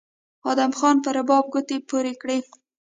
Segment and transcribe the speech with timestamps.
[0.51, 2.39] ادم خان په رباب ګوتې پورې کړې